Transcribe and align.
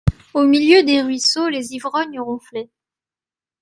Au 0.33 0.47
milieu 0.47 0.81
des 0.81 1.03
ruisseaux, 1.03 1.47
les 1.47 1.73
ivrognes 1.75 2.19
ronflaient. 2.19 2.71